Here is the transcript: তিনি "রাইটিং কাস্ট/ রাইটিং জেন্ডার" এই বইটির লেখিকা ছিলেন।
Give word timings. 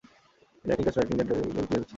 তিনি 0.59 0.67
"রাইটিং 0.67 0.83
কাস্ট/ 0.85 0.97
রাইটিং 0.99 1.15
জেন্ডার" 1.19 1.35
এই 1.37 1.41
বইটির 1.43 1.55
লেখিকা 1.57 1.69
ছিলেন। 1.71 1.83